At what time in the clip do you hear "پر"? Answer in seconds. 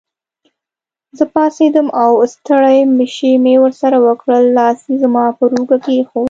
5.37-5.49